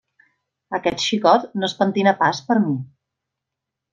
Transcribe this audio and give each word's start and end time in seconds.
Aquest 0.77 1.03
xicot 1.09 1.45
no 1.59 1.69
es 1.69 1.77
pentina 1.83 2.15
pas 2.23 2.39
per 2.49 2.57
mi. 2.65 2.75